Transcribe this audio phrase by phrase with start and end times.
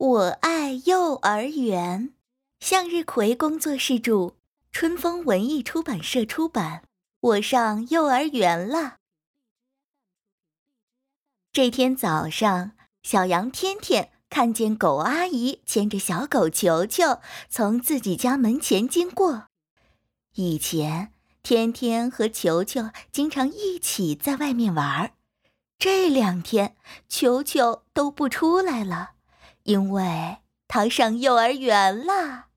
[0.00, 2.14] 我爱幼儿园，
[2.58, 4.32] 向日葵工作室著，
[4.72, 6.84] 春风文艺出版社出版。
[7.20, 8.96] 我上幼儿园了。
[11.52, 17.20] 这天早上，小羊天天看见狗阿姨牵着小狗球球
[17.50, 19.48] 从自己家门前经过。
[20.32, 21.12] 以前，
[21.42, 25.10] 天天和球球经常一起在外面玩儿，
[25.78, 26.74] 这两天
[27.06, 29.10] 球球都不出来了。
[29.64, 32.48] 因为他上幼儿园了，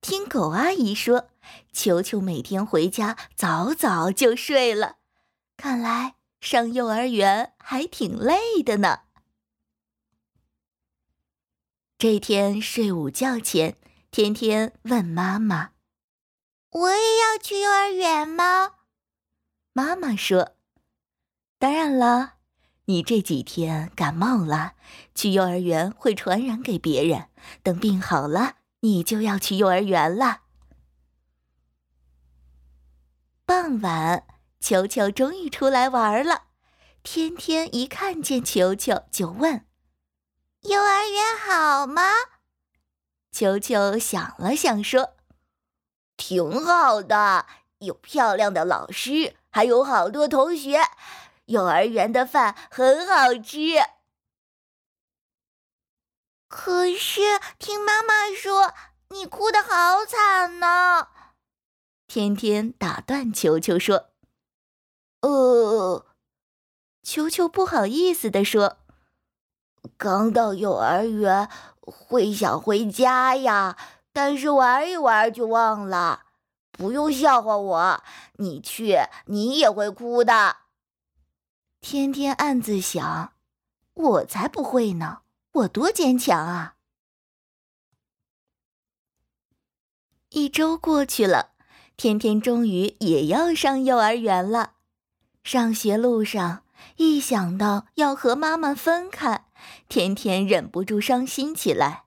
[0.00, 1.30] 听狗阿姨说，
[1.72, 4.96] 球球每天回家早早就睡了，
[5.56, 9.00] 看来上幼儿园还挺累的呢。
[11.98, 13.76] 这天睡午觉前，
[14.10, 15.70] 天天问妈妈
[16.70, 18.74] ：“我也要去幼儿园吗？”
[19.72, 20.56] 妈妈说
[21.60, 22.34] ：“当然了。”
[22.86, 24.72] 你这几天感冒了，
[25.14, 27.28] 去幼儿园会传染给别人。
[27.62, 30.40] 等病好了，你就要去幼儿园了。
[33.46, 34.24] 傍晚，
[34.58, 36.44] 球球终于出来玩了。
[37.02, 39.66] 天天一看见球球就问
[40.62, 42.02] ：“幼儿园好吗？”
[43.32, 45.14] 球球想了想说
[46.16, 47.46] ：“挺好的，
[47.78, 50.80] 有漂亮的老师，还有好多同学。”
[51.52, 53.58] 幼儿园的饭很好吃，
[56.48, 57.20] 可是
[57.58, 58.72] 听妈妈说
[59.10, 61.08] 你哭得好惨呢。
[62.06, 64.10] 天天打断球球说
[65.20, 66.06] ：“呃，
[67.02, 68.78] 球球不好意思的说，
[69.98, 71.50] 刚到幼儿园
[71.80, 73.76] 会想回家呀，
[74.10, 76.24] 但是玩一玩就忘了。
[76.70, 78.02] 不用笑话我，
[78.36, 80.56] 你去你也会哭的。”
[81.82, 83.32] 天天暗自想
[83.92, 86.76] ：“我才不会呢，我多坚强啊！”
[90.30, 91.50] 一周过去了，
[91.96, 94.74] 天天终于也要上幼儿园了。
[95.42, 96.62] 上学路上，
[96.96, 99.46] 一想到要和妈妈分开，
[99.88, 102.04] 天天忍不住伤心起来。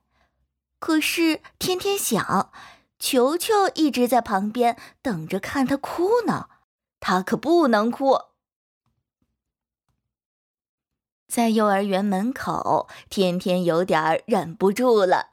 [0.78, 2.50] 可是天天想，
[2.98, 6.48] 球球一直在旁边等着看他哭呢，
[6.98, 8.18] 他可不能哭。
[11.36, 15.32] 在幼儿园门口，天天有点忍不住了。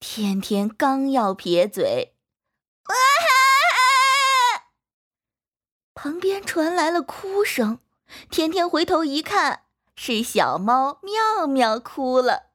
[0.00, 2.16] 天天刚要撇嘴，
[5.94, 7.78] 旁边传来了哭声。
[8.28, 12.46] 天天回头一看，是小猫妙妙哭了。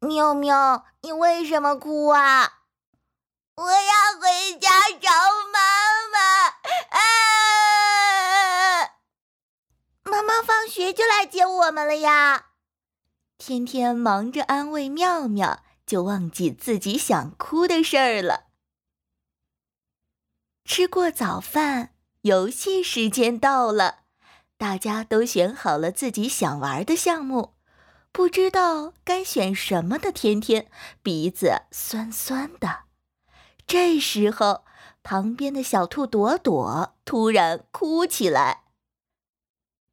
[0.00, 2.64] 妙妙，你为什么哭啊？
[3.54, 4.68] 我要回家
[5.00, 5.10] 找
[5.50, 5.79] 妈妈。
[10.30, 12.50] 妈放学就来接我们了呀！
[13.36, 18.44] 天天忙着安慰妙妙，就忘记自己想哭的事儿了。
[20.64, 24.02] 吃过早饭，游戏时间到了，
[24.56, 27.54] 大家都选好了自己想玩的项目，
[28.12, 30.70] 不知道该选什么的天天
[31.02, 32.84] 鼻子酸酸的。
[33.66, 34.64] 这时候，
[35.02, 38.59] 旁边的小兔朵朵突然哭起来。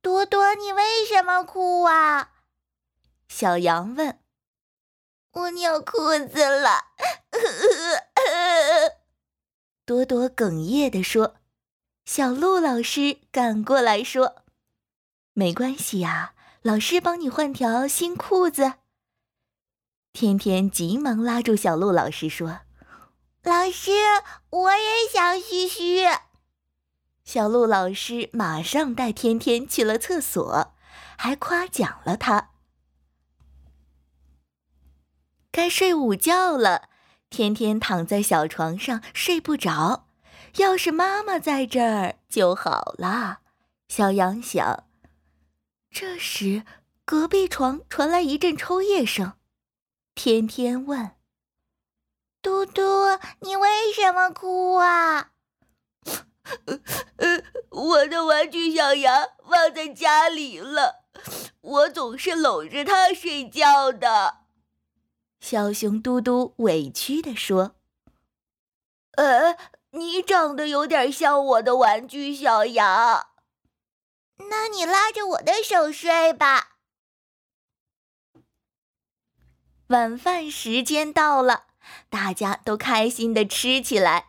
[0.07, 2.31] 多多，你为什么哭啊？
[3.27, 4.17] 小羊问。
[5.33, 6.85] 我尿裤子了。
[9.83, 11.35] 多多哽咽地说。
[12.05, 14.43] 小鹿老师赶过来说
[15.35, 18.75] ：“没关系呀，老师帮你换条新裤子。”
[20.13, 22.61] 天天急忙拉住小鹿老师说
[23.43, 23.91] ：“老师，
[24.51, 26.05] 我也想嘘嘘。”
[27.27, 30.73] 小鹿老师马上带天天去了厕所，
[31.17, 32.51] 还夸奖了他。
[35.51, 36.87] 该睡午觉了，
[37.29, 40.07] 天天躺在小床上睡不着。
[40.55, 43.39] 要是妈妈在这儿就好了。
[43.89, 44.85] 小羊想。
[45.91, 46.63] 这时，
[47.03, 49.33] 隔壁床传来一阵抽噎声。
[50.15, 51.11] 天天问
[52.41, 52.81] ：“嘟嘟，
[53.41, 55.31] 你为什么哭啊？”
[56.65, 61.03] 呃，我的玩具小羊忘在家里了，
[61.61, 64.39] 我总是搂着它睡觉的。
[65.39, 67.75] 小熊嘟嘟委屈地说
[69.17, 69.57] ：“呃，
[69.91, 73.27] 你长得有点像我的玩具小羊，
[74.49, 76.77] 那你拉着我的手睡吧。”
[79.87, 81.67] 晚饭时间到了，
[82.09, 84.26] 大家都开心的吃起来。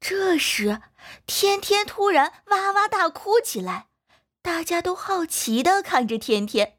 [0.00, 0.80] 这时，
[1.26, 3.88] 天天突然哇哇大哭起来，
[4.42, 6.78] 大家都好奇的看着天天。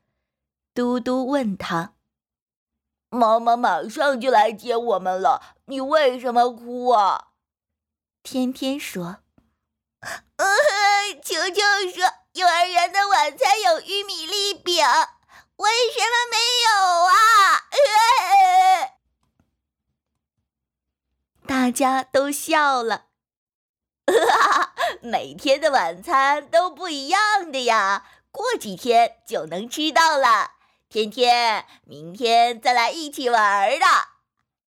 [0.74, 1.94] 嘟嘟问他
[3.10, 7.28] ：“妈妈马上就来接我们了，你为什么哭啊？
[8.24, 9.18] 天天说
[10.38, 10.46] ：“呃，
[11.24, 11.62] 球球
[11.94, 12.04] 说
[12.34, 14.84] 幼儿园的晚餐有玉米粒饼，
[15.58, 16.72] 为什么没有
[17.06, 17.70] 啊？”
[21.46, 23.11] 大家都笑了。
[25.12, 30.52] 每天的晚餐都不一样的呀，过几天就能吃到了。
[30.88, 34.11] 天天，明天再来一起玩儿的。